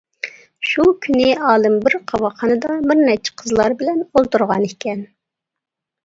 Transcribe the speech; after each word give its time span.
شۇ 0.67 0.83
كۈنى 1.05 1.25
ئالىم 1.49 1.75
بىر 1.83 1.95
قاۋاقخانىدا 2.11 2.77
بىرنەچچە 2.91 3.33
قىزلار 3.41 3.75
بىلەن 3.83 4.01
ئولتۇرغانىكەن. 4.07 5.05